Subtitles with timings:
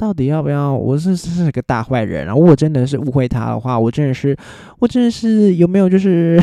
[0.00, 0.72] 到底要不要？
[0.72, 4.34] 我是是个大坏人，啊我真的是误会他的话，我真的是，
[4.78, 6.40] 我真的是有没有就是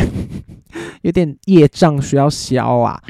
[1.02, 3.02] 有点业障需要消啊？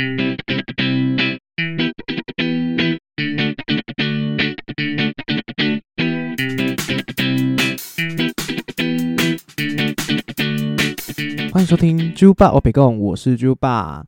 [11.52, 14.06] 欢迎收听猪爸我北贡，我是猪爸。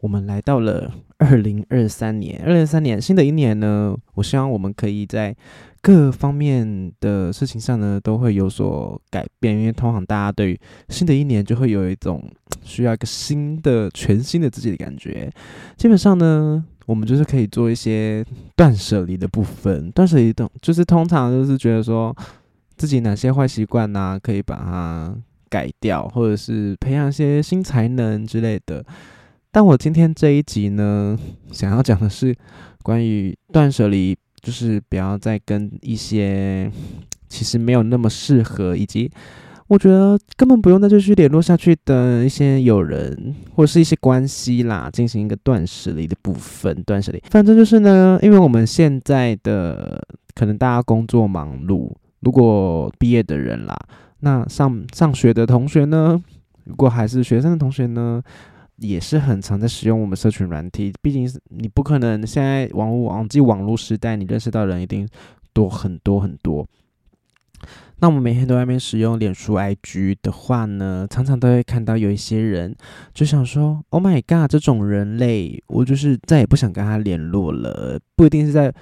[0.00, 5.34] 我们来到了二零二三年，二零二三年新的一年呢，我希望我们可以在
[5.84, 12.24] 各方面的事情上呢都会有所改变，因为通常大家对于新的一年就会有一种
[12.62, 15.30] 需要一个新的、全新的自己的感觉。
[15.76, 18.24] 基本上呢，我们就是可以做一些
[18.56, 22.16] 断舍离的部分，断舍离的，就是通常就是觉得说
[22.78, 25.14] 自己哪些坏习惯呢，可以把它
[25.50, 28.82] 改掉，或者是培养一些新才能之类的。
[29.52, 31.18] 但我今天这一集呢，
[31.52, 32.34] 想要讲的是
[32.82, 36.70] 关于断舍离，就是不要再跟一些
[37.30, 39.10] 其实没有那么适合，以及
[39.66, 46.82] 我觉得根本不用再继续联络下去的一些友人或是一些关系啦，进行一个断舍离的部分。
[46.82, 53.74] 断舍离，反正就是呢，因为我们现在的可能大家工作忙碌，如果毕业的人啦，
[54.20, 56.22] 那上上学的同学呢，
[56.64, 58.22] 如果还是学生的同学呢。
[58.76, 65.08] 也是很常在使用我们社群软体，毕竟你不可能现在网络网际网络时代，你认识到人一定
[65.52, 66.66] 多很多很多。
[68.00, 72.74] 那我们每天都在面使用脸书 IG 的话呢，常常都会看到有一些人
[73.14, 78.74] 就想说：“Oh my god，这种人类，我就是再也不想跟他联络了。”不一定是在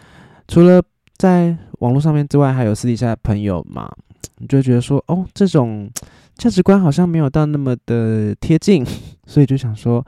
[0.49, 0.83] 除了
[1.19, 3.93] 在网络上面之外，还有私底下的朋友嘛，
[4.39, 5.89] 你就觉得说：“哦，这种。”
[6.37, 8.85] 价值观好像没有到那么的贴近，
[9.27, 10.05] 所以就想说，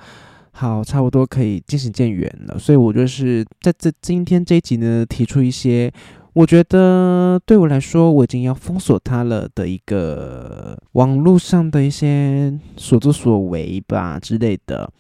[0.51, 2.59] 好，差不多可以渐行渐远了。
[2.59, 5.93] 所以我就是在这今天这一集呢，提出一些
[6.33, 14.91] 我觉得对我来说我已经要封锁它了的一个网络上的一些所作所为吧之类的。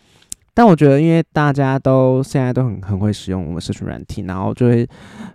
[0.56, 4.88] 但我觉得，因为大家都现在都很很会使用我们社群软体，然后就会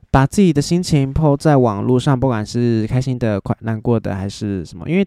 [0.09, 5.05] 把自己的心情抛在网络上，不管是开心的、快难过的还是什么，因为。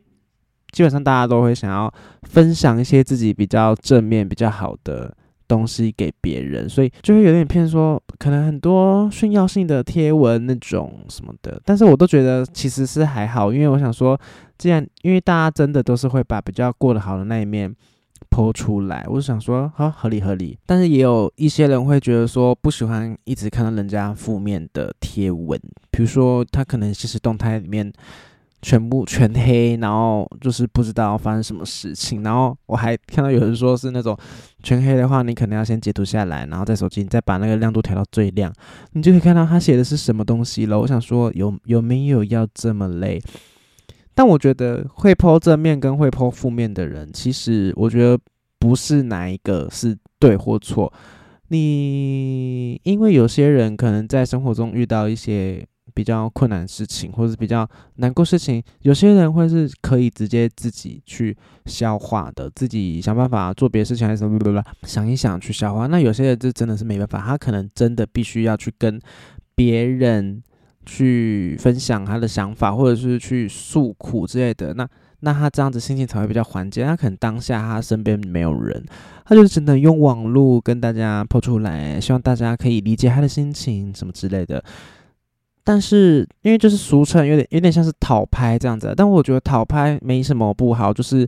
[0.73, 5.15] 基本上大家都会想要分享一些自己比较正面、比较好的
[5.47, 11.61] 东西给别人，所以就会有点偏说，可能很多炫耀性的贴文那种什么的。
[11.65, 14.19] 但是我都觉得其实是还好，因为我想说，
[14.57, 17.71] 既然因为大家真的都是会把比较过得好的那一面
[18.31, 20.59] 剖出来，我就想说，好合理合理。
[20.65, 25.61] 但是也有一些人会觉得说，不喜欢一直看到人家负面的贴文，
[25.91, 27.93] 比如说他可能现实动态里面。
[28.63, 32.23] 全部全黑，然后就是不知道发生什么事情。
[32.23, 34.17] 然后我还看到有人说是那种
[34.63, 38.53] 全黑的话，你可能要先截图下来，然后在手机你再把那个亮度调到最亮，
[38.93, 40.79] 你就可以看到他写的是什么东西了。
[40.79, 43.21] 我想说，有有没有要这么累？
[44.15, 48.17] 但我觉得会剖正面跟会剖负面的人，其实我觉得
[48.61, 50.93] 不是哪一个是对或错。
[51.49, 55.67] 你因为有些人可能在生活中遇到一些。
[55.95, 61.37] 比较困难的事情，或者是比较难过事情，有些人会是可以直接自己去
[61.67, 65.87] 消化的，自己想办法做别的事情，还是什么不不想一想去消化。
[65.87, 69.01] 那有些人这真的是没办法，他可能真的必须要去跟
[69.55, 70.43] 别人
[70.85, 74.75] 去分享他的想法，或者是去诉苦之类的。
[74.75, 74.89] 那
[75.21, 76.83] 那他这样子心情才会比较缓解。
[76.83, 78.85] 他可能当下他身边没有人，
[79.25, 84.65] 他就只能用网络跟大家抛出来，希望大家可以理解他的心情什么之类的。
[85.65, 91.27] 但是，因为就是俗称有点有点像是讨拍这样子，但我觉得讨拍没什么不好，就是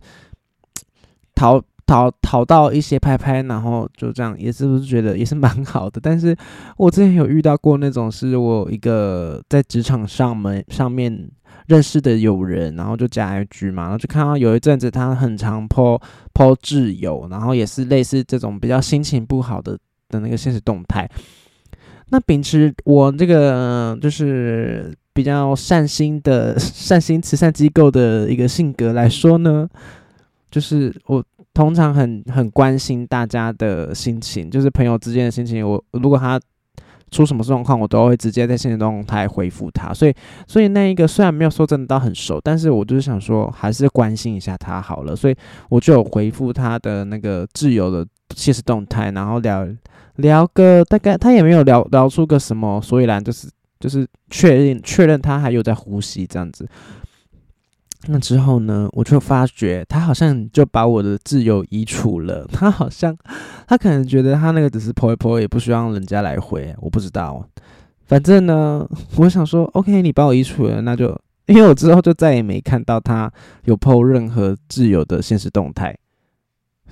[1.35, 6.01] 讨讨讨到一些拍拍，然后就这样，也是不是觉得也是蛮好的。
[6.03, 6.37] 但是
[6.77, 11.31] 我之前有遇到过那种，是我一个在职场上门上面
[11.67, 16.01] 认识的友人，然后就加 IG 嘛，然后就看到有一阵子他很常 po
[16.33, 19.79] po 挚友，然后也是类似这种比较心情不好的
[20.09, 21.09] 的那个现实动态。
[22.11, 29.69] 那秉持我这个就是比较善心的善心慈善机构的一个性格来说呢，
[30.51, 35.67] 就是我通常很很关心大家的心情，就是朋友之间的心情。
[35.69, 36.41] 我如果他
[37.11, 39.95] 出什么状况，我都会直接在现实动态回复他。
[39.95, 40.15] 所以，
[40.47, 45.17] 所以那一个虽然没有说真的到很熟，但是我就是想说，还是关心一下他好了。
[45.17, 45.37] 所以
[45.69, 49.67] 我就有回复他的那个自由的现实动态，然后聊。
[50.17, 53.49] 聊个大概，他也没有聊聊出个什么所以然，就是
[53.81, 56.69] 就是确认确认他还有在呼吸这样子。
[58.07, 62.47] 那之后呢，我就发觉他好像就把我的自由移除了。
[62.53, 63.17] 他好像
[63.67, 67.43] 他可能觉得他那个只是泼一泼，也不需要人家来回，我不知道。
[68.07, 73.33] 反正呢，我想说，OK，你把我移除了，那就因为我之后就再也没看到他
[73.65, 75.97] 有 PO 任何自由的现实动态，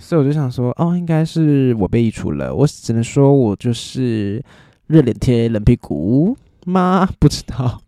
[0.03, 2.53] 所以我就想说，哦，应该是我被移除了。
[2.53, 4.43] 我只能说我就是
[4.89, 7.09] 热脸贴冷屁股吗？
[7.21, 7.81] 不知道，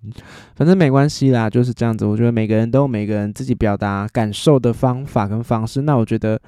[0.55, 2.05] 反正没关系啦，就是这样子。
[2.07, 5.83] 我觉得每个人都有每个人自己表达感受的方法跟方式。
[5.83, 6.41] 那我觉得，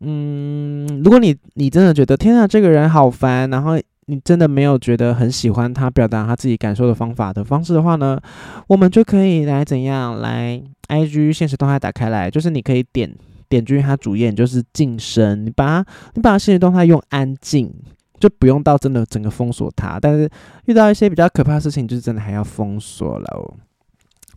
[0.00, 3.78] 嗯，如果你你真的觉得天啊，这个人好烦，然后。
[4.06, 8.20] 你真的没有觉得很喜欢他表达他自己感受的方法的方式的话呢，
[8.66, 13.10] 我们就可以来怎样来 I G 现实动态打开来，就是你可以点
[13.48, 17.72] 点进去他主页，就是晋升，你把你把现实动态用安静，
[18.18, 19.98] 就不用到真的整个封锁他。
[20.00, 20.28] 但是
[20.66, 23.54] 遇到一些比较可怕的事情，就是真的还要封锁了。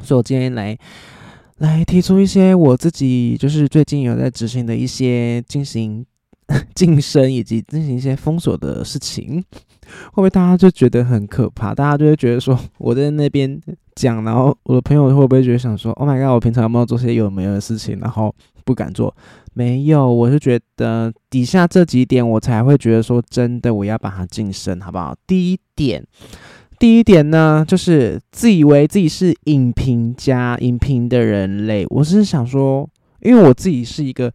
[0.01, 0.77] 所以我今天来
[1.57, 6.05] 来提出一些我自己就是最近有在执行的一些进行。
[6.73, 9.43] 晋升以及进行一些封锁的事情，
[9.81, 11.75] 会不会大家就觉得很可怕？
[11.75, 13.61] 大家就会觉得说我在那边
[13.97, 18.33] 讲，然后我的朋友会不会觉得想说：“Oh my god，我平常有没有做些有没有的事情，然后
[18.63, 19.13] 不敢做？”
[19.55, 25.15] 没有，我是觉得底下这几点我才会觉得说真的，我要把它晋升，好不好？
[25.25, 26.05] 第一点，
[26.77, 31.85] 第一点呢，就是自以为自己是影评家、影评的人类。
[31.89, 32.87] 我是想说，
[33.21, 34.31] 因为我自己是一个。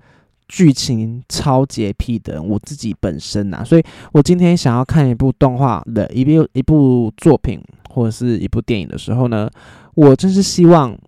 [0.48, 3.82] 剧情超洁癖的人我自己本身呐，所以
[4.12, 7.58] 我今天想要看一部动画的一部一部作品
[7.92, 9.50] 或者是一部电影的时候呢，
[9.94, 10.98] 我真是希望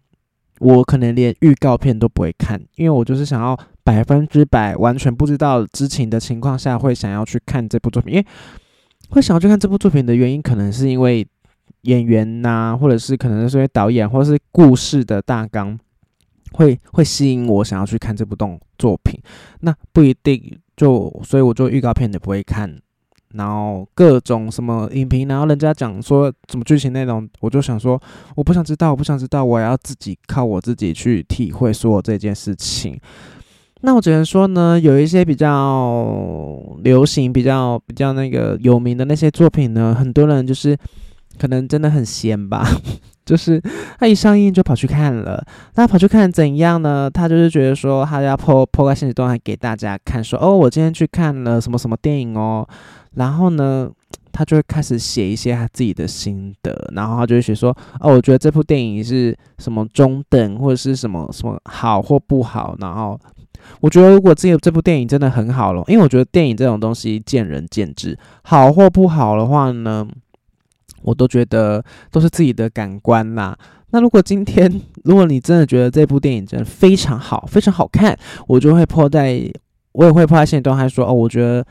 [0.60, 8.26] 我可能连预告片都不会看，因为我就是想要百分之百完全不知道知情的情况下会想要去看这部作品，因为
[9.10, 11.26] 会想要去看这部作品的原因，可能是因为
[11.82, 15.78] 演员呐，或者是可能是因为导演，或者是故事的大纲。
[16.52, 19.20] 会会吸引我想要去看这部动作品，
[19.62, 22.72] 那不一定就，所以我就预告片也不会看，
[23.34, 28.00] 然后各种什么影评，然后人家讲说什么剧情内容，我就想说
[28.34, 32.98] 我不想知道，我不想知道，我要自己靠我自己去体会说这件事情。
[33.82, 40.74] 那我只能说呢，有一些比较流行、比较比较那个有名的那些作品呢，很多人就是
[41.38, 42.66] 可能真的很闲吧。
[43.24, 43.58] 就是
[43.98, 45.42] 他一上映就跑去看了，
[45.76, 47.10] 那跑去看怎样呢？
[47.10, 52.68] 他就是觉得说他要破破开现实动态给大家看，说哦，我今天去看了什么什么电影哦。
[53.14, 53.88] 然后呢，
[54.30, 62.76] 他就会开始写一些他自己的心得，然后他就会写说哦，我觉得这部电影是什么中等或者是什么什么好或不好。
[62.78, 63.18] 然后
[63.80, 70.06] 我觉得如果这这部电影真的很好了，因为我觉得电影这种东西见仁见智，好或不好的话呢？
[71.04, 73.56] 我都觉得都是自己的感官啦。
[73.90, 74.68] 那如果今天，
[75.04, 78.18] 如果你真的觉得这部电影真的非常好，非常好看，
[78.48, 79.48] 我就会破在，
[79.92, 81.64] 我也会破在线段，还说哦，我觉得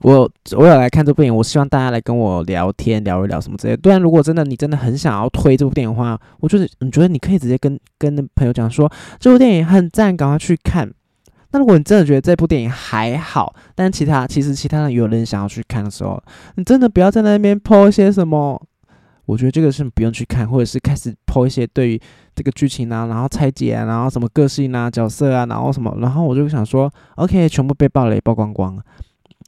[0.00, 3.76] 我我有来看这部电影，我希望大家来跟我聊天，聊一聊什么之类。
[3.76, 8.90] 当然，如果真的你真的很想要推这部电影的话，我觉得你觉得你可以直接跟跟朋友讲说，
[9.20, 10.90] 这部电影很赞，赶快去看。
[11.52, 16.22] 那如果你真的觉得这部电影还好，但其他其实其他人有人想要去看的时候，
[16.56, 18.60] 你真的不要在那边抛一些什么，
[19.26, 22.00] 我觉得这个是不用去看，或者是开始抛一些对于
[22.34, 28.78] 这个剧情啊，然后拆解啊，然后什么个性啊、角色啊，然后什么，然后我就想说，OK，全部被爆雷曝光光。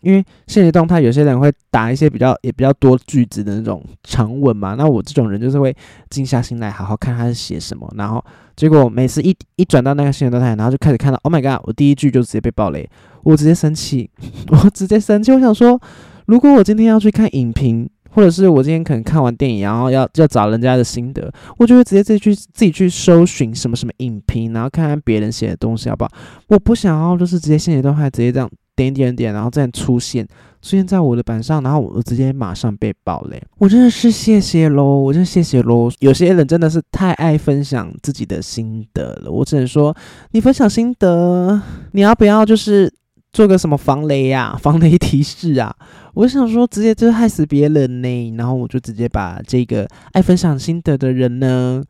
[0.03, 5.77] 因为现实动态有些人会打一些比较也比较多句子的那种长文嘛，那我这种人就是会
[6.09, 8.25] 静下心来好好看他是写什么，然后
[8.59, 11.63] 结果每次一一转到那个现实动态，然后就开始看到，Oh my god！
[11.63, 12.91] 我第一句就直接被爆雷，
[13.23, 14.11] 我直接生气，
[14.51, 15.31] 我直接生气。
[15.31, 15.81] 我想说，
[16.27, 26.11] 如果我今天要去看影评，或者是我今天可能看完电影，然后要要找人家的心得，我就会直接自己去自己去搜寻什么什么影评，然后看看别人写的东西好不好？
[26.49, 28.51] 我不想要就是直接现实动态直接这样。
[28.75, 30.25] 点点点，然后再出现，
[30.61, 35.91] 出现在我的板上，然后我直接马上被爆雷，我真的是谢谢喽，我真谢谢喽。
[36.01, 39.97] 有些人真的是太爱分享自己的心得了，我只能说，
[40.33, 41.61] 你分享心得，
[41.93, 42.93] 你要不要就是
[43.33, 45.75] 做个什么防雷呀、 防雷提示啊？
[46.15, 51.81] 我想说，直接就害死别人呢，然后我就直接把这个爱分享心得的人呢，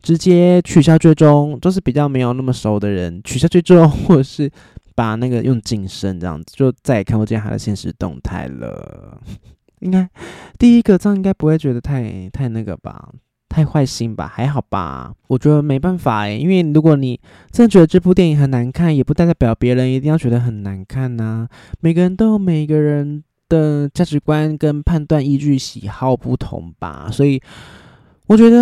[0.00, 4.48] 直接取消追踪，都是比较没有那么熟的人，取消追踪或者是。
[4.94, 9.20] 把那个用晋升这样子，就再也看不见他的现实动态了。
[9.80, 10.08] 应该
[10.58, 13.08] 第一个这样应该不会觉得太太那个吧，
[13.48, 14.30] 太坏心吧？
[14.32, 15.12] 还好吧？
[15.26, 17.20] 我觉得没办法诶，因为如果你
[17.50, 21.48] 真的觉得这部电影很难看，也不代表别人一定要觉得很难看呐。
[21.80, 27.08] 每个人都有每个人的价值观跟判断依据、喜好不同吧。
[27.10, 27.42] 所以
[28.28, 28.56] 我觉得，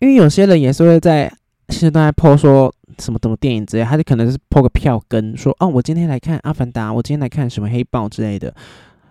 [0.00, 1.32] 因为有些人也是会在
[1.72, 2.72] 现在破说。
[2.98, 8.54] 什么什么电影之类，他就可能是破个票根，说哦，我今天来看《阿凡达》，我今天来看什么《黑豹》之类的。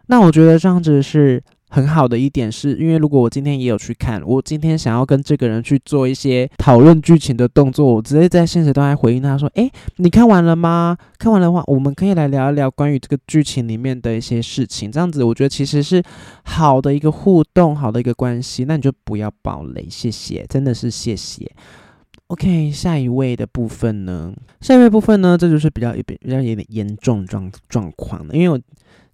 [0.06, 10.96] 那我觉得这样子是很好的一点是，因为如果我今天也有去看，我今天想要跟这个人去做一些讨论剧情的动作，我直接在现实都还回应他说：“诶，你看完了吗？
[11.18, 14.92] 看完的话，我们可以来聊一聊关于这个剧情里面的一些事情。
[14.92, 16.04] 这样子，我觉得其实是
[16.44, 18.64] 好的一个互动，好的一个关系。
[18.66, 21.52] 那你就不要暴雷，谢谢，真的是谢谢。
[22.32, 24.34] OK，下一位的部分呢？
[24.62, 25.38] 下一位部分呢？
[25.38, 28.60] 这就是比较比较有点严重状状况的，因为我。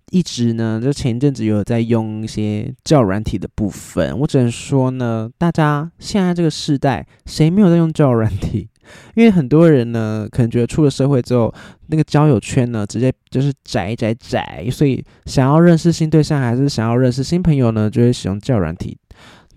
[0.09, 8.69] 一直呢，就前一阵子有在用一些教软体的部分，我只能说呢，大家现在这个时代，谁没有在用教软体？
[9.15, 11.53] 因为很多人呢，可能觉得出了社会之后，
[11.87, 18.97] 那个交友圈呢，直接就是窄窄窄，所以想要认识新对象，还是想要认识新朋友呢，就会使用教软体。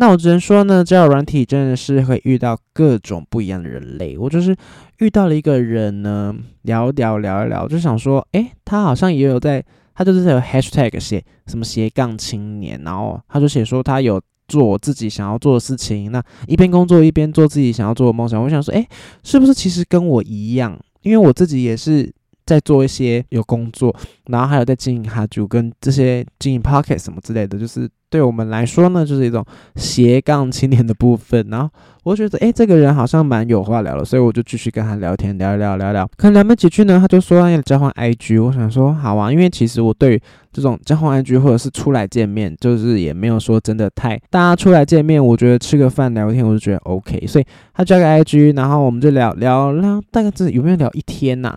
[0.00, 4.16] 那我只能说呢，交友软体真的是会遇到各种不一样的人类。
[4.16, 4.56] 我就是
[4.98, 9.62] 遇到了一个人呢，聊聊聊一聊，就想说，诶，他好像也有在。
[9.92, 18.42] 他就是有 hashtag 写什么斜杠青年，然后他就写说他有做自己想要做的事情，那一边工作一边做自己想要做的梦想。
[18.42, 18.86] 我想说，哎，
[19.22, 20.78] 是不是其实跟我一样？
[21.02, 22.10] 因为我自己也是
[22.46, 23.94] 在做一些有工作，
[24.28, 27.86] 然后还有在经营哈就跟这些经营 pocket 什么之类的，就是。
[28.10, 29.44] 对我们来说呢，就是一种
[29.76, 31.46] 斜杠青年的部分。
[31.48, 31.70] 然后
[32.02, 36.04] 我觉得，哎，这个人好像蛮有话聊的，所以我就继续跟他聊天，聊一聊，聊聊。
[36.16, 38.42] 可能聊没几句呢，他就说要交换 IG。
[38.42, 40.20] 我想说好啊，因为其实我对
[40.52, 47.24] 这种交换 IG 或者是出来见面，就是也没有说真的太大家出来见面，我觉得吃个饭聊天，我就觉得 OK。
[47.28, 51.56] 所以他加个 IG，然后我们就聊聊聊，大概是有没有聊一天呐？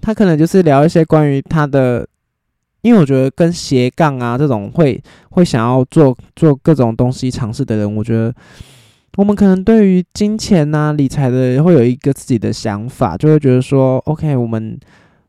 [0.00, 2.04] 他可能就是聊一些关于他的。
[2.84, 8.32] 因为我觉得跟斜杠啊这种会会想要做做各种东西尝试的人，我觉得
[9.16, 14.78] 我们可能对于金钱呐理财的会有一个自己的想法，就会觉得说，OK，我们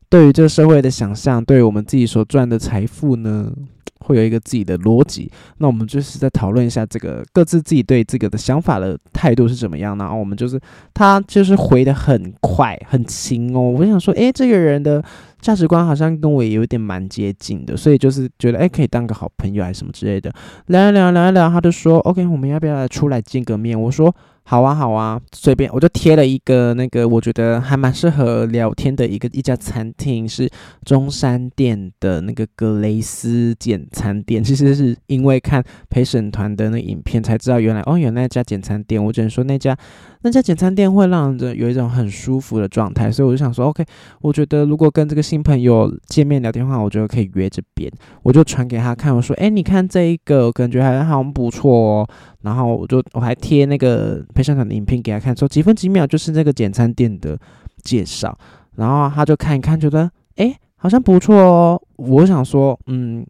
[0.10, 3.52] 对于这个社会的想象，对于我们自己所赚的财富呢。
[4.00, 10.04] 会有一个自己的逻辑，那我们就是在讨论一下这个各自自己对这个的想法的态度是怎么样呢？
[10.04, 10.62] 然后我们就是
[10.94, 15.04] 他就是回的很快很轻哦，我想说，诶，这个人的
[15.46, 20.34] 价值观好像跟我也有点蛮接近的，所以就是觉得诶，可以当个好朋友还是什么之类的，
[20.66, 23.80] 聊一聊聊一聊，他就说，OK，我们要不要出来见个面？
[23.80, 24.16] 我说。
[24.48, 30.48] 好啊，好啊，随便，我就贴了一个那个，我觉得还蛮适合聊天的一个一家餐厅，是
[30.86, 34.44] 中山店的那个格雷斯简餐店。
[34.46, 39.04] 其实是因为看陪审团的那影片才知道，原来哦，有那家简餐店。
[39.04, 39.76] 我只能说那家
[40.22, 43.84] 那家简餐店会让人有一种很舒服的状态，所以我就想说，OK，
[44.22, 47.92] 我觉得如果跟这个新朋友见面聊天的话，我觉得可以约这边。
[48.22, 52.08] 我就传给他看，我说，哎，你看这一个，感觉还好不错哦。
[52.46, 57.38] 然后我就我还贴那个陪审团的影片给他看，说几分几秒就是那个简餐店的
[57.84, 58.38] 介绍，
[58.76, 61.82] 然后他就看一看，觉得哎好像不错哦。
[61.98, 63.26] 我想说，嗯，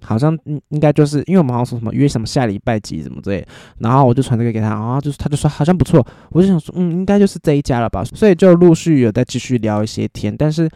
[0.00, 3.46] 好像应应该就是因为我们好像说什么约什么下礼拜几什么之类，
[3.78, 8.02] 然后我就传这个给他，然后就是他就说好像不错，我就想说，嗯，应该就是这一家了吧。
[8.04, 10.68] 所以就陆续有在继续聊一些天，但是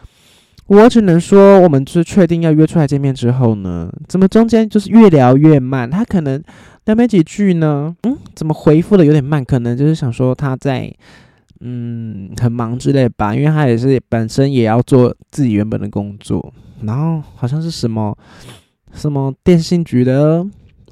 [0.69, 6.41] 我只能说，我们就是确定要约出来见面之后呢，怎么中间就是越聊越慢，他可能。
[6.85, 9.45] 聊没几句呢，嗯，怎么回复的有点慢？
[9.45, 10.91] 可能就是想说他在，
[11.59, 18.17] 嗯，很忙之类吧，因为他也是本身也要做自己原本的工作，然后好像是什么
[18.91, 20.43] 什么电信局的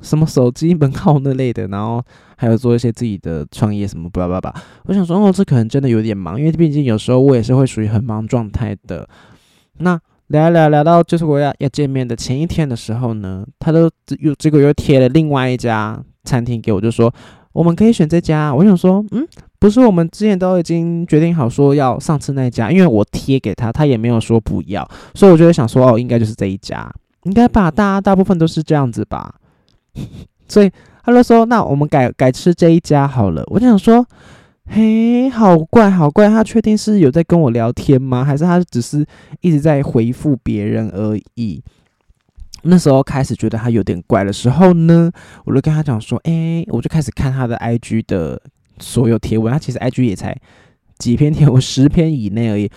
[0.04, 2.00] 什么手机门号那类的，然后
[2.36, 4.56] 还有做一些自己的创业什么巴拉巴拉。
[4.84, 9.10] 我想说，哦，这可能真的有点忙，因为毕竟有时候我也是会属于很忙状态的。
[9.80, 10.00] 那。
[10.30, 17.10] 聊聊聊到就是我要要见面的前一天的时候呢，他都又结果又贴了另外一家餐厅给我，就说
[17.54, 18.54] 我们可以选这家。
[18.54, 19.26] 我想说，嗯，
[19.58, 26.94] 不是我们之前都已经决定好说要上次那家，因为我贴给他，他也没有说不要，所以我就想说，哦，应该就是这一家，
[27.24, 27.72] 应该吧？
[27.72, 29.34] 大家大部分都是这样子吧？
[30.50, 30.70] 所以
[31.06, 33.42] 他就说，那我们改改吃这一家好了。
[33.48, 34.06] 我就想说。
[34.70, 36.28] 嘿，好怪，好怪！
[36.28, 38.24] 他确定是有在跟我聊天吗？
[38.24, 39.06] 还是他只是
[39.42, 41.64] 一直在回复别人而已？
[42.64, 45.12] 那时候开始觉得他有点怪的时候呢，
[45.46, 48.42] 我就跟他讲说：“哎，我就开始看他的 IG 的
[48.80, 49.52] 所有贴文。
[49.52, 50.36] 他其实 IG 也才
[50.98, 52.70] 几篇贴文，十篇以内而已。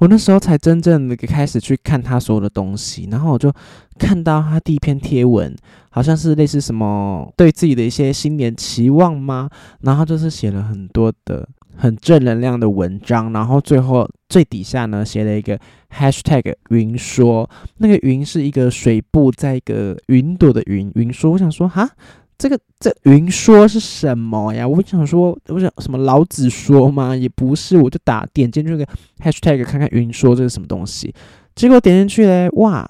[0.00, 3.52] 我那时候才真正的开始去看他所有的东西，然后我就
[3.98, 5.54] 看到他第一篇贴文。”
[5.94, 9.48] 好像是类似什么对自己的一些新年期望吗？
[9.82, 15.56] 然后就是写了很多的很正能量的文章，然后最后最底下呢写了一个
[15.96, 21.30] hashtag 云说，那个云是一个水部在一个云朵的云云说。
[21.30, 21.88] 我想说哈，
[22.36, 24.66] 这个这云说是什么呀？
[24.66, 27.14] 我想说，我想什么老子说吗？
[27.14, 28.86] 也不是，我就打点进去个
[29.22, 31.14] hashtag 看看云说这是什么东西。
[31.54, 32.88] 结果点进去嘞，哇，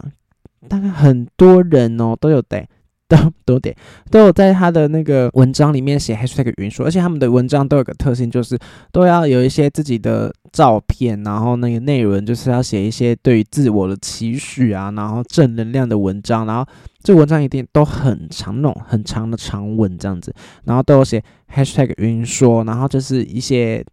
[0.69, 2.67] 大概很多人哦都有带。
[3.17, 3.75] 都都得
[4.11, 8.59] 都有在他的那个文章里面写 hashtag 云说，而且他们的文章都有个特性，就是
[8.93, 16.67] 都要有一些自己的照片，然后那个内容就是要写一些对于自我的期许啊，然后正能量的文章，然后
[17.03, 23.85] 这文章一定都很长，那种很长的长文这样子，然后都有写 hashtag 云说，然后就是一些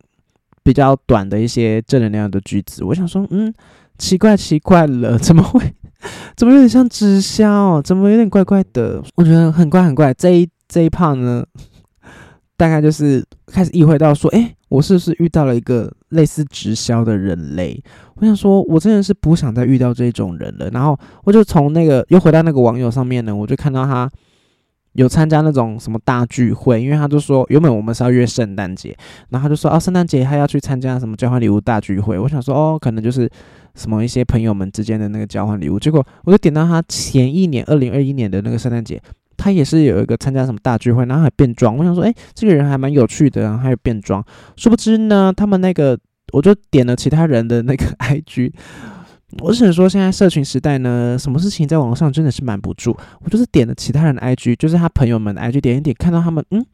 [0.64, 2.84] 比较短的一些正能量的句子。
[2.84, 3.54] 我想说，嗯，
[3.98, 5.74] 奇怪奇怪了，怎么会？
[6.36, 7.82] 怎么有点像直销？
[7.82, 9.02] 怎么有点怪怪的？
[9.16, 10.14] 我觉得很怪很怪。
[10.14, 11.46] 这一这一胖呢，
[12.58, 17.82] 大概就是开始意会到说，哎，我是不是遇到了一个类似直销的人类？
[18.16, 20.70] 我想说，我真的是不想再遇到这种人了。
[20.72, 24.10] 然后我就从那个又回到那个网友上面呢，我就看到他
[24.94, 28.98] 有参加那种什么大聚会，因为他就说原本我们是要约圣诞节，
[29.30, 32.18] 然后他就说哦，圣诞节他要去参加什么交换礼物大聚会。
[32.18, 33.30] 我想说哦，可能就是。
[33.76, 39.02] 什么一些朋友们之间的那个交换礼物，结果我就点到他前一年二零二一年的那个圣诞节，
[39.38, 41.78] 他也是有一个参加什么大聚会，然后还变装。
[41.78, 44.24] 我想说，哎，这个人还蛮有趣的，还有变装。
[44.56, 45.98] 殊不知呢，他们那个
[46.34, 48.52] 我就点了其他人的那个 IG，
[49.40, 52.96] 我只能说现在社群时代呢，什么事情在网上真的是瞒不住。
[53.22, 56.66] 我就是点了其他人的 IG，就是他朋友们的 IG，点一点看到他们，嗯。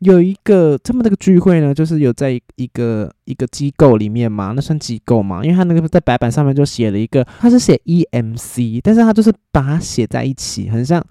[0.00, 5.42] 有一个这么那个聚会呢，就是有在一个一个机构里面嘛，那算机构嘛？
[5.42, 11.02] 因为他那个在白板上面就写了一个，他是写 EMC，但是他就是把它写在一起，很像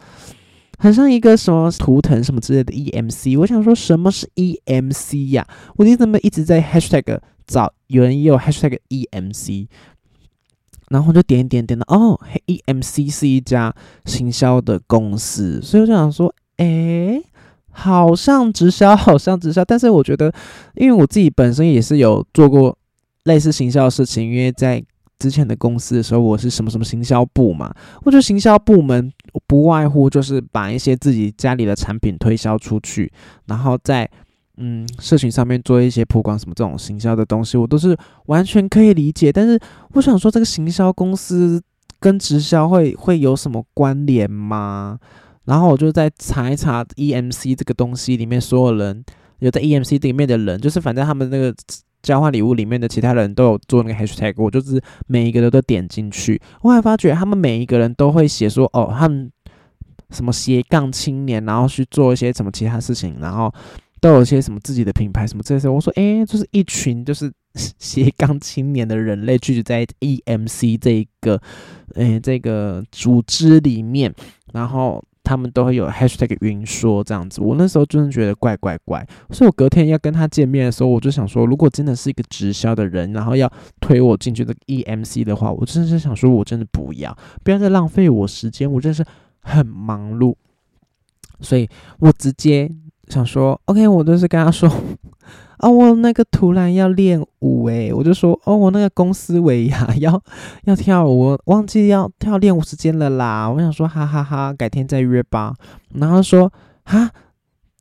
[0.78, 3.40] 很像一个什么图腾什么之类的 EMC。
[3.40, 5.48] 我想说什么是 EMC 呀？
[5.78, 9.68] 我你怎么一直在 Hashtag 找有人也有 Hashtag EMC，
[10.90, 13.74] 然后就点点点的哦，EMC 是一家
[14.06, 17.24] 行销的公司，所以我就想说，哎。
[17.74, 20.32] 好像直销，好像直销，但是我觉得，
[20.76, 22.78] 因为我自己本身也是有做过
[23.26, 24.82] 类似行销的事情，因为在
[25.20, 27.74] 之前的公司的时候，我是什么什么行销部嘛。
[28.04, 29.12] 我觉得行销部门
[29.48, 33.12] 不外乎就是把一些自己家里的产品推销出去，
[33.48, 34.10] 然后在
[34.58, 39.32] 嗯社群上面做一些曝光什么这种行销的东西，我都是完全可以理解。
[39.32, 39.60] 但是
[39.94, 41.62] 我想说，这个行销公司
[42.00, 45.00] 跟直销会会有什么关联吗？
[45.46, 49.04] 然后我就在查一查 EMC 这个东西里面，所有人
[49.40, 51.54] 有在 EMC 里面的人，就是反正他们那个
[52.02, 59.32] 交换礼物里面的其他人都有做那个 Hashtag，我就是每一个都都点进去，我还发觉他们每一个人都会写说，哦，他们
[60.12, 63.54] 什么斜杠青年，然后去做一些什么其他事情，然后
[64.00, 65.68] 都有一些什么自己的品牌什么这些。
[65.68, 71.42] 我说，诶，就是一群就是斜杠青年的人类聚集在 EMC 这一个，
[71.96, 74.14] 诶，这个组织里面，
[74.54, 75.04] 然后。
[75.24, 89.06] 他们都会有 hashtag 云说这样子，我那时候真的觉得怪怪怪，所以我隔天要跟他见面的时候，我就想说，如果真的是一个直销的人，然后要推我进去的 EMC 的话，我真的是想说，我真的不要，不要再浪费我时间，我真的是
[89.42, 90.36] 很忙碌，
[91.40, 91.68] 所以
[92.00, 92.70] 我直接
[93.08, 94.70] 想说，OK，我就是跟他说。
[95.64, 100.22] 哦，我那个突然要练舞诶，我就说哦，我那个公司尾牙 要
[100.66, 103.50] 要跳舞，忘记要跳练舞时间了啦。
[103.50, 105.54] 我想说哈哈哈，改天再约吧。
[105.94, 106.52] 然后说
[106.84, 107.10] 哈，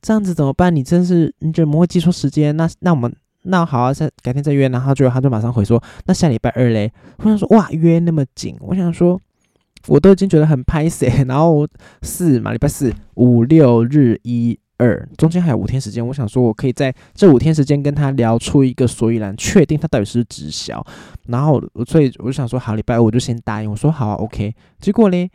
[0.01, 0.73] 这样子怎么办？
[0.73, 2.55] 你真是你怎么会记错时间？
[2.55, 4.69] 那那我们那好啊，再改天再约。
[4.69, 6.89] 然后就他就马上回说，那下礼拜二嘞。
[7.17, 9.19] 我想说哇，约那么紧，我想说
[9.87, 11.05] 我都已经觉得很拍 死。
[11.27, 11.67] 然后
[12.01, 14.57] 四嘛，礼拜四五六日一。
[14.77, 20.83] 二中间还有五天时间，我想说，我可以在这五天时间跟他聊出一个所以然，确定他到底是直销。
[21.27, 23.69] 然后，所以我就想说，好，礼拜二我就先答应。
[23.69, 24.53] 我说好，OK。
[24.79, 25.29] 结果呢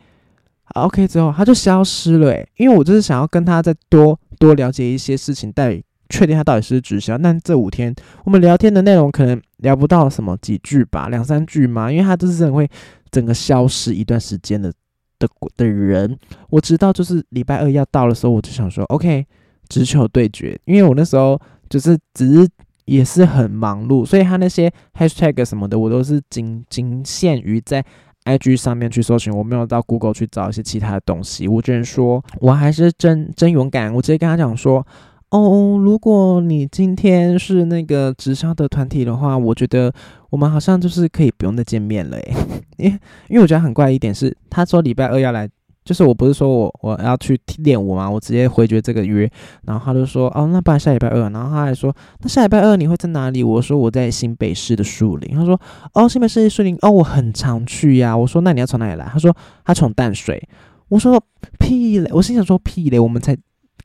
[0.75, 7.17] ，OK 之后他就消失了，诶，因为我就是想要跟他再多多了解一些事情，待确定他到底是直销。
[7.17, 12.69] 那这五天我们聊天的内容可能聊不到什么几句吧，两三句嘛，因为他就是很会
[13.09, 14.71] 整个消失一段时间的。
[15.19, 16.17] 的的人，
[16.49, 19.25] 我知道，就是礼拜二要到的时候，我就想说，OK，
[19.67, 20.59] 直球对决。
[20.65, 22.49] 因为我那时候就是只是
[22.85, 27.85] 也是很忙碌，所以他那些 Hashtag 什么的，我都是仅仅限于在
[28.23, 31.47] IG 上面去搜寻，我没有到 Google 去找一些其他的东西。
[31.47, 34.85] 我只能说，我还是真真勇敢，我直接跟他讲说。
[35.31, 39.93] 哦，如果你今天是那个直销的团体的话，我觉得
[40.31, 42.33] 我们好像就是可以不用再见面了诶。
[42.77, 45.47] 因为因为我觉得很怪一点是，他说礼拜二要来，
[45.85, 49.29] 就是我不是说我我要去练舞嘛，我直接回绝这个约，
[49.67, 53.43] 然后他就说哦，那不然下礼拜二，然后他还说那下礼拜二你会在哪里？
[53.43, 55.61] 我说我在新北市的树林，他说
[55.93, 58.17] 哦，新北市的树林哦，我很常去呀。
[58.17, 59.05] 我说那你要从哪里来？
[59.05, 59.31] 他说
[59.63, 60.49] 他从淡水。
[60.87, 61.23] 我说
[61.59, 63.37] 屁嘞，我心想说屁嘞，我们才。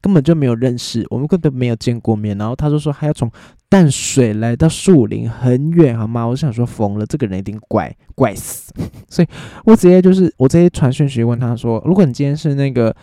[0.05, 2.37] 根本就没有认识，我们根本没有见过面。
[2.37, 3.31] 然后他就说还要从
[3.71, 6.27] 淡水来到树林，很远，好吗？
[6.27, 8.71] 我就想说疯了，这个人一定怪怪死。
[9.09, 9.29] 所以
[9.65, 12.95] 我直接就是我直接传讯息问他说：如果你今天是那个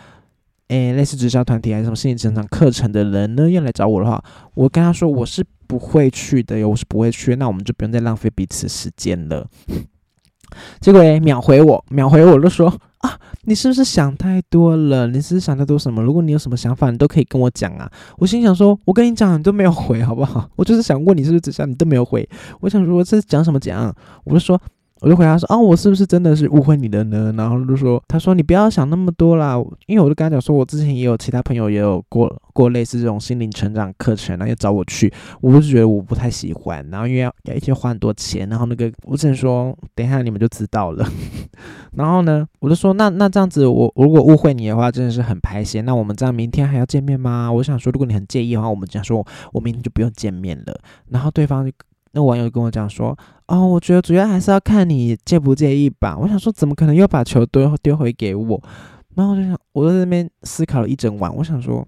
[0.68, 4.22] 诶类似直销团体还是什么心理成长课程的人呢，要来找我的话，
[4.54, 9.48] 我跟他说我是不会去的哟，我是不会去，那我们就不用再浪费彼此时间了。
[10.80, 15.06] 结果诶秒回我，秒回我就说啊，你是不是想太多了？
[15.06, 16.02] 你是不是想太多什么？
[16.02, 17.88] 如果你有什么想法，你都可以跟我讲啊。
[18.18, 20.48] 我心想说，我跟你讲，你都没有回，好不好？
[20.56, 22.28] 我就是想问你是不是只想，你都没有回。
[22.60, 23.94] 我想说这讲什么讲？
[24.24, 24.60] 我就说。
[25.00, 41.04] 我就回答说：“哦，我是不是真的是误会你的呢？”然后就说：“他说你不要想那么多啦，因为我就跟他讲说，我之前也有其他朋友也有过过类似这种心灵成长课程，然后要找我去，我就觉得我不太喜欢，然后因为要要一天花很多钱，然后那个我只能说，等一下你们就知道了。
[41.96, 45.80] 然后呢，我就说那那这样子，我如果误会你的话，真的是很排泄。
[45.80, 47.50] 那我们这样明天还要见面吗？
[47.52, 50.80] 我想说，如果你很介意的话，我们讲说我明天就不用见面了。
[51.08, 51.72] 然后对方就。
[52.14, 53.16] 那网友跟我讲说
[53.48, 58.62] ：“哦，我觉得主要还是要看你介不介意吧。”我想说，怎么可能又把球丢丢回给我？
[59.14, 61.34] 然后我就想，我在那边思考了一整晚。
[61.34, 61.82] 我想说，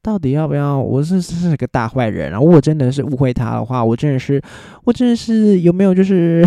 [0.00, 0.78] 到底要不要？
[0.78, 2.30] 我是是个大坏人。
[2.30, 4.40] 然后我真的是误会他的话，我真的是，
[4.84, 6.42] 我真的是有没有就是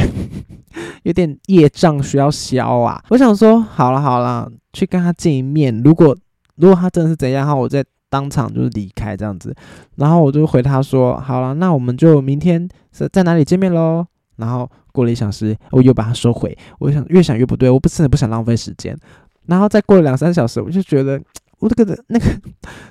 [1.03, 3.01] 有点业障需要消啊？
[3.09, 5.81] 我想说，好了好了，去跟他见一面。
[5.83, 6.15] 如果
[6.55, 7.83] 如果他真的是怎样的话，我再。
[8.11, 9.55] 当场就是离开这样子，
[9.97, 14.03] 然后我就回他说：“好了，那我们就明天是在哪里见面喽？”
[14.37, 16.57] 然后过了一小时，我又把它收回。
[16.79, 18.97] 我想越想越不对，我不真的不想浪费时间。
[19.45, 21.21] 然后再过了两三小时，我就觉得
[21.59, 22.25] 我这个那个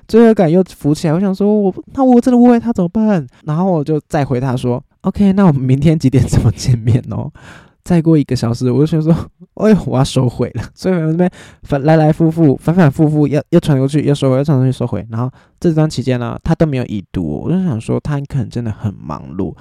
[0.07, 1.15] 罪恶感又浮起来。
[1.15, 3.27] 我想说，我那我真的误会他怎么办？
[3.43, 7.29] 然后我就再回他说：“OK，那我们明天几点怎么见面哦？”
[7.85, 9.13] 再过一个小时，我就想说，
[9.55, 10.63] 哎呦，我要收回了。
[10.75, 11.31] 所以我这边
[11.63, 15.07] 反来来复复，反反复复，要要传过去，要收回，要传过去，收回。
[15.11, 19.55] 然后这段期间呢，他都没有已读，我就想说，他可能真的很忙碌。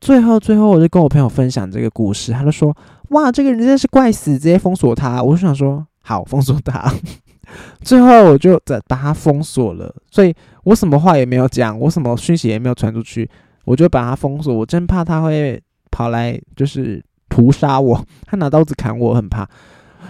[0.00, 2.74] 最后，最后，我就跟我朋友分享这个故事，他就说，
[3.10, 5.22] 哇，这个人真是怪死，直接封锁他。
[5.22, 6.90] 我就想说，好，封锁他。
[7.82, 9.94] 最后，我就在把他封锁了。
[10.10, 10.32] 所以
[10.64, 13.28] 我什么话也没有讲，我什么讯息也没有传出去，
[13.64, 14.54] 我就把他封锁。
[14.54, 17.04] 我真怕他会跑来，就是。
[17.28, 19.48] 屠杀我，他拿刀子砍我，很怕。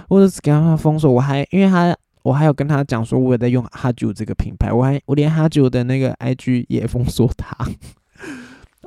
[0.08, 7.56] 我就给他封锁，我还因为他，我还有跟他讲说，我也在用哈九这个品牌，我还我连哈九的那个 IG 也封锁他。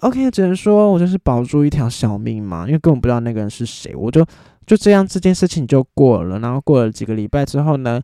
[0.01, 4.25] OK，只能说我就是保住一条小命嘛，因为根本不知道那个人是谁，我就
[4.65, 6.39] 就这样这件事情就过了。
[6.39, 8.01] 然后过了几个礼拜之后呢，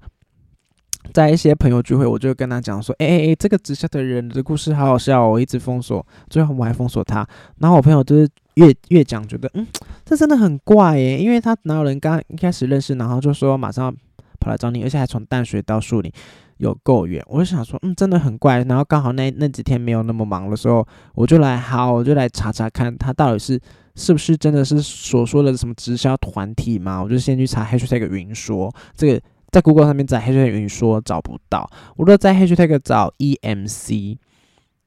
[1.14, 7.28] 在一些朋友聚会，我就跟他讲说，哎哎哎，这个直销的人的故事好好笑，哦我一直封锁，最后我还封锁他。
[7.60, 8.30] 然后我朋友就是。
[8.58, 9.68] 越越讲觉得，嗯，
[10.04, 13.96] 这真的很怪耶，因为他哪有人刚一开始认识，然后就说马上
[14.40, 16.12] 跑来找你，而且还从淡水到树林，
[16.58, 17.24] 有够远。
[17.28, 18.64] 我就想说，嗯，真的很怪。
[18.64, 23.62] 然后刚好那那几天没有那么忙的时候，我就来，好，我就来查查看他到底是
[23.94, 27.00] 是不是真的是所说的什么直销团体嘛？
[27.00, 29.22] 我就先去查 hashtag 云说，这个
[29.58, 34.18] 在 Google 上面找 hashtag 云说找不到，我都在 hashtag 找 EMC。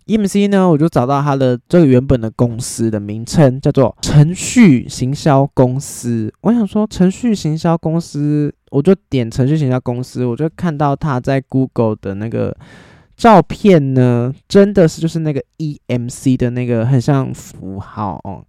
[0.07, 6.33] EMC 呢，我就找到它的这个原本的公司的名称叫做程序行销公司。
[6.43, 12.57] 我想说程序行销公司，我就点程序行销公司，我就看到它在 Google 的那个
[13.17, 18.45] 照片呢，真的是就是那个 EMC 的那个很像符号哦。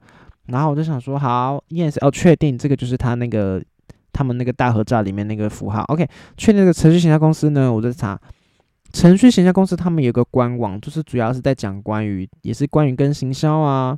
[0.47, 3.61] 然后我就想说，好，EMC 哦，确定这个就是他那个
[4.11, 5.83] 他们那个大合照里面那个符号。
[5.89, 8.19] OK，去那个程序行销公司呢，我就查。
[8.93, 13.97] 程序行销公司他们有个官网，就是主要是在讲关于，也是关于跟行销啊、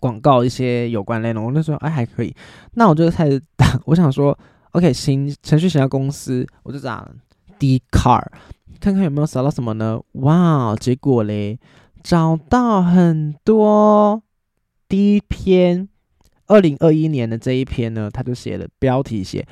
[0.00, 1.44] 广告一些有关内容。
[1.44, 2.34] 我那时候哎还可以，
[2.72, 4.36] 那我就开始打，我想说
[4.72, 7.08] ，OK，行程序行销公司，我就打
[7.60, 8.26] D car，
[8.80, 10.00] 看看有没有找到什么呢？
[10.14, 11.60] 哇，结果嘞，
[12.02, 14.20] 找到很多。
[14.88, 15.88] 第一篇，
[16.52, 19.46] 二零二一年的这一篇呢，他就写了标题写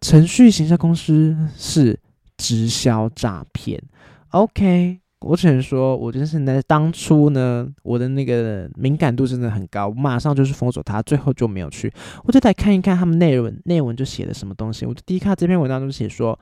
[0.00, 1.98] 程序行销公司是。
[2.42, 3.78] 直销诈骗
[4.30, 11.92] ，OK，我只能说，我真是在当初呢，我的那个敏感度真的很高，马上就是封锁他，最后就没有去，
[12.24, 14.86] 我就来看一看他们内文，内文就写的什么东西。
[14.86, 16.40] 我第一看这篇文章就写说，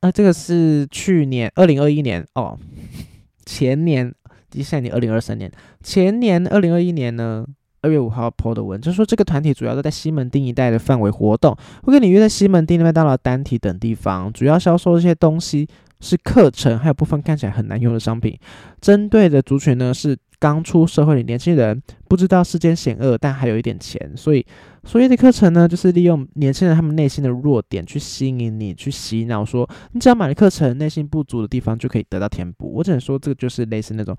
[0.00, 2.58] 呃，这个是去年二零二一年哦，
[3.46, 4.14] 前年，
[4.50, 5.50] 接下来你二零二三年，
[5.82, 7.46] 前年二零二一年呢。
[7.84, 15.68] 二月五号 po 的文，就是说这个团体主要都在西门町一带的范围活动，会跟你约在西门町的、麦当劳、单体等地方，主要销售这些东西
[16.00, 18.38] 是课程，还有部分看起来很难用的商品。
[18.80, 24.44] 针对的族群呢是刚出社会的年轻人，不知道世间险恶，但还有一点钱，所以
[24.84, 32.72] 所谓的课程呢，就是利用年轻人他们内心的弱点去吸引你，去洗脑，说你只要买了课程，内心不足的地方就可以得到填补。
[32.74, 34.16] 我只能说，这个就是类似那种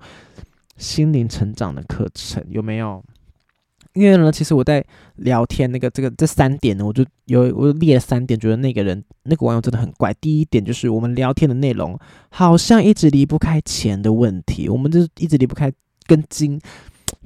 [0.76, 3.02] 心灵成长的课程，有没有？
[3.96, 4.84] 因为呢，其实我在
[5.16, 10.12] 聊天那个这个这三点呢，我就有我列了三点，觉得那个人那个网友真的很怪。
[10.20, 15.72] 第一点就是我们聊天的内容好像一直离不开钱的问题，我们就是一直离不开
[16.06, 16.60] 跟金，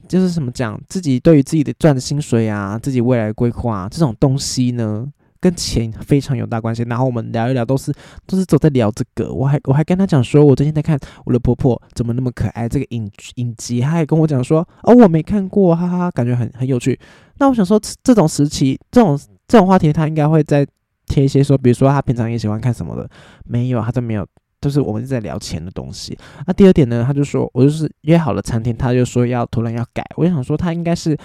[0.08, 5.06] 就是什么讲自己对于自己的赚的薪水啊，自己未来规划这种东西呢。
[5.40, 7.90] 跟钱非常有大关系，然后我们聊一聊，都是
[8.26, 9.32] 都是走在聊这个。
[9.32, 16.98] 我还我还跟他讲说，我最近在看我的婆婆怎么那么可爱这个影影集，他还跟我讲说，哦，我没看过，哈哈，感觉很很有趣。
[17.38, 20.66] 那我想说，这种时期，这种这种话题，他应该会在
[21.06, 23.08] 贴一些说，比如说他平常也喜欢看什么的，
[23.46, 24.26] 没有，他都没有，
[24.60, 26.18] 就是我们是在聊钱的东西。
[26.46, 31.16] 那第二点呢，他就说我就是约好了餐厅，他就说要突然要改，我想说他应该是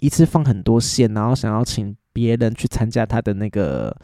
[0.00, 1.96] 一次放很多线，然后想要请。
[2.14, 3.94] 别人去参加他的那个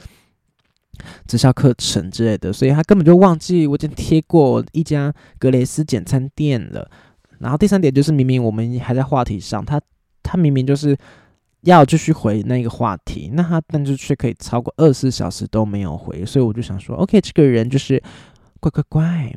[1.26, 6.90] 直销课程之类的，所以他根本就忘记我已经贴过一家格雷斯简餐店了。
[7.38, 9.80] 然后第三点就是，明明我们还在话题上，他
[10.22, 10.94] 他明明就是
[11.62, 18.02] 要继续回那个话题，那他但是却可以超过二十四小时都没有回，所以我就想说，OK，这个人就是
[18.60, 19.34] 怪怪怪。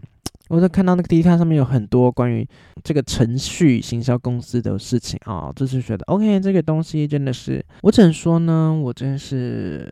[0.54, 2.48] 我在看到那个 D 卡上面有很多关于
[2.84, 9.92] 这个程序行销公司的事情啊，就是觉得 OK，这个东西真的是，我只能说呢，我真是，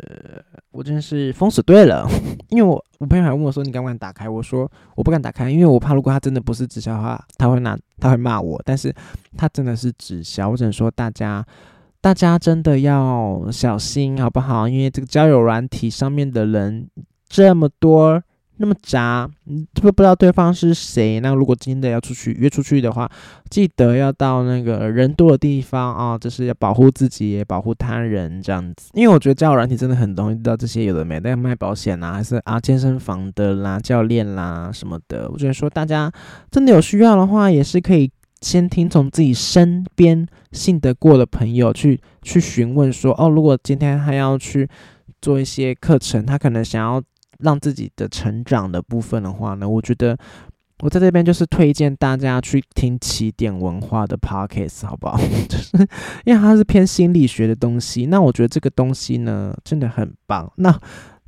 [0.70, 2.08] 我真是风水对了，
[2.50, 8.94] 因为我我朋友还问我说你敢不敢打开，我说我不敢打开，因为我怕如果他真的不是直销的话，他会拿他会骂我，但是
[9.36, 11.44] 他真的是直销，我只能说大家
[12.02, 14.68] 大家真的要小心好不好？
[14.68, 16.88] 因为这个交友软体上面的人
[17.28, 18.22] 这么多。
[18.62, 21.20] 那么渣，嗯，不不知道对方是谁。
[21.20, 23.10] 那如果真的要出去约出去的话，
[23.50, 28.92] 记得要到那个人多的地方啊，就是要保护自己，也保护他人这样子。
[28.94, 35.28] 因为我觉得交友软体真的很容易遇到这些有的没的，卖保险啦，还是啊健身房的啦、教练啦什么的。
[35.32, 36.12] 我觉得说大家
[36.52, 44.70] 真的有需要的话，也是可以先听从自己身边信得过的朋友去去询问说，哦，如果今天他要去
[45.20, 47.02] 做一些课程，他可能想要。
[47.42, 50.18] 让自己的成长的部分的话呢，我觉得
[50.80, 55.18] 我在这边就是推荐大家去听起点文化的 pockets，好不好？
[55.48, 55.78] 就是
[56.26, 60.52] 因为它是偏心理学的东西，那我觉得这个东西呢真的很棒。
[60.56, 60.76] 那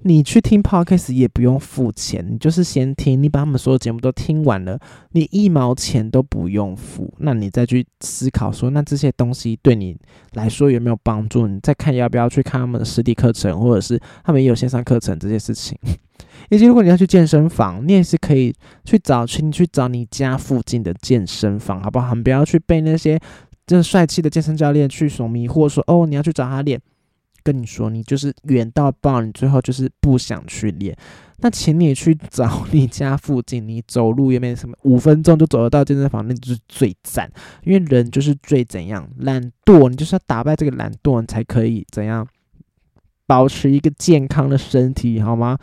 [0.06, 4.78] 你去听 podcast 也不用付钱，你就是先听，你把他们所有节目都听完了，
[5.12, 7.14] 你一毛钱都不用付。
[7.20, 9.98] 那你再去思考说，那这些东西对你
[10.34, 11.48] 来说有没有帮助？
[11.48, 15.78] 你再看要不要去看他们的实体课程，或者是他们也有线上课程这些事情。
[16.50, 22.14] 以及如果你要去健身房，你也是可以去找去去找你家附近的健身房，好不好？
[22.14, 23.18] 你不要去被那些
[23.66, 26.78] 就帅气的健身教练去所迷惑，说哦你要去找他练。
[27.44, 30.96] 跟你说，你就是远到爆，你最后就是不想去练。
[31.38, 37.30] 那请你去找你家附近，你走路也没什么，五分钟就走得到健身房，那就是最赞。
[37.64, 42.26] 因为人就是最怎样懒惰，你就是要打败这个懒惰，你才可以怎样
[43.28, 45.58] 保持一个健康的身体，好吗？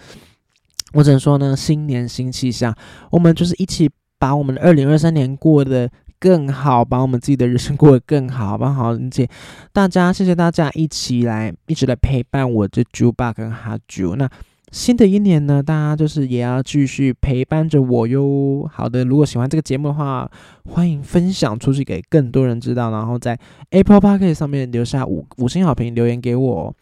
[0.92, 2.76] 我只能说呢，新年新气象，
[3.10, 5.90] 我们就是一起把我们的二零二三年过的。
[6.20, 8.92] 更好，把我们自己的人生过得更好，好不好？
[8.92, 9.26] 而且
[9.72, 14.14] 大家，谢谢大家一起来，一直来陪伴我这猪爸跟哈猪。
[14.16, 14.30] 那
[14.70, 18.68] 新的一年呢，大家就是也要继续陪伴着我哟。
[18.72, 20.30] 好的，如果喜欢这个节目的话，
[20.68, 23.36] 欢迎分享出去给更多人知道，然后在
[23.70, 26.72] Apple Park 上面留下五五星好评，留言给我。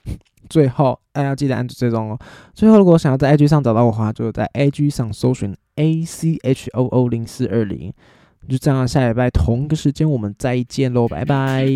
[0.50, 2.18] 最后，大家记得按住追踪哦。
[2.54, 7.92] 最后，如果想要在 IG 上找到我的话，就在 IG 上搜寻 A C H O O 零四二零。
[8.48, 11.66] 就这样，下礼拜同一个时间我们再见喽，拜拜。